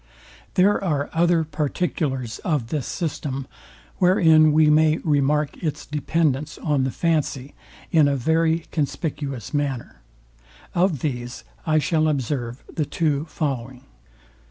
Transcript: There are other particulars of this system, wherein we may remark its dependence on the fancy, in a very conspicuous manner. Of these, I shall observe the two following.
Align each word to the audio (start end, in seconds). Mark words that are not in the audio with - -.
There 0.55 0.83
are 0.83 1.11
other 1.13 1.43
particulars 1.43 2.39
of 2.39 2.69
this 2.69 2.87
system, 2.87 3.45
wherein 3.99 4.51
we 4.51 4.67
may 4.67 4.97
remark 5.03 5.55
its 5.61 5.85
dependence 5.85 6.57
on 6.57 6.85
the 6.85 6.89
fancy, 6.89 7.53
in 7.91 8.07
a 8.07 8.15
very 8.15 8.65
conspicuous 8.71 9.53
manner. 9.53 9.97
Of 10.73 11.01
these, 11.01 11.43
I 11.67 11.77
shall 11.77 12.07
observe 12.07 12.63
the 12.67 12.83
two 12.87 13.25
following. 13.25 13.83